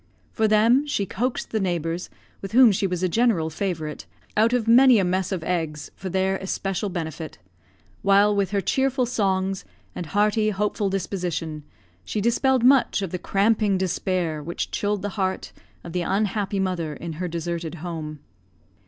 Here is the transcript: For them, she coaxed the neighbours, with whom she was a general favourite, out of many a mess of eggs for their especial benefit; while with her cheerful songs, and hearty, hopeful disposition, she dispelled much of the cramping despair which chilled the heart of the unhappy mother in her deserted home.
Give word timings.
For 0.31 0.47
them, 0.47 0.87
she 0.87 1.05
coaxed 1.05 1.51
the 1.51 1.59
neighbours, 1.59 2.09
with 2.41 2.53
whom 2.53 2.71
she 2.71 2.87
was 2.87 3.03
a 3.03 3.07
general 3.07 3.51
favourite, 3.51 4.07
out 4.35 4.51
of 4.51 4.67
many 4.67 4.97
a 4.97 5.03
mess 5.03 5.31
of 5.31 5.43
eggs 5.43 5.91
for 5.95 6.09
their 6.09 6.37
especial 6.37 6.89
benefit; 6.89 7.37
while 8.01 8.35
with 8.35 8.49
her 8.49 8.61
cheerful 8.61 9.05
songs, 9.05 9.63
and 9.93 10.07
hearty, 10.07 10.49
hopeful 10.49 10.89
disposition, 10.89 11.61
she 12.03 12.19
dispelled 12.19 12.63
much 12.63 13.03
of 13.03 13.11
the 13.11 13.19
cramping 13.19 13.77
despair 13.77 14.41
which 14.41 14.71
chilled 14.71 15.03
the 15.03 15.09
heart 15.21 15.51
of 15.83 15.93
the 15.93 16.01
unhappy 16.01 16.59
mother 16.59 16.95
in 16.95 17.13
her 17.21 17.27
deserted 17.27 17.75
home. 17.75 18.21